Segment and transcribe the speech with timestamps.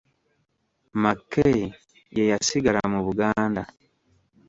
[1.01, 1.59] Mackay
[2.15, 3.61] ye yasigala mu Buganda.